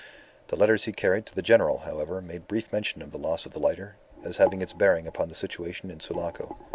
The 0.47 0.55
letters 0.55 0.85
he 0.85 0.93
carried 0.93 1.27
to 1.27 1.35
the 1.35 1.43
General, 1.43 1.77
however, 1.81 2.23
made 2.23 2.47
brief 2.47 2.73
mention 2.73 3.03
of 3.03 3.11
the 3.11 3.19
loss 3.19 3.45
of 3.45 3.53
the 3.53 3.59
lighter, 3.59 3.97
as 4.25 4.37
having 4.37 4.63
its 4.63 4.73
bearing 4.73 5.05
upon 5.05 5.29
the 5.29 5.35
situation 5.35 5.91
in 5.91 5.99
Sulaco. 5.99 6.57